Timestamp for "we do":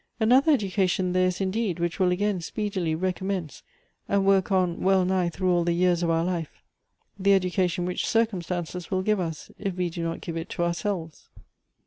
9.75-10.01